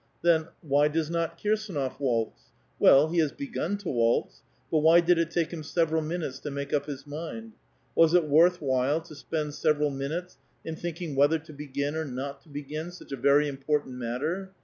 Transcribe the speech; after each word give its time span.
Then, 0.23 0.47
why 0.63 0.87
does 0.87 1.11
not 1.11 1.37
Kirsdnof 1.39 1.99
waltz? 1.99 2.45
Well, 2.79 3.09
he 3.09 3.19
has 3.19 3.31
begun 3.31 3.77
to 3.77 3.89
waltz; 3.89 4.41
but 4.71 4.79
why 4.79 4.99
did 4.99 5.19
it 5.19 5.29
take 5.29 5.53
him 5.53 5.61
several 5.61 6.01
minutes 6.01 6.39
to 6.39 6.49
make 6.49 6.73
up 6.73 6.87
his 6.87 7.05
mind? 7.05 7.51
Was 7.93 8.15
it 8.15 8.25
worth 8.27 8.63
while 8.63 9.01
to 9.01 9.13
spend 9.13 9.53
several 9.53 9.91
minutes 9.91 10.39
in 10.65 10.75
thinking 10.75 11.15
whether 11.15 11.37
to 11.37 11.53
begin 11.53 11.95
or 11.95 12.03
not 12.03 12.41
to 12.41 12.49
begin 12.49 12.89
such 12.89 13.11
a 13.11 13.15
very 13.15 13.47
important 13.47 13.93
matter? 13.93 14.49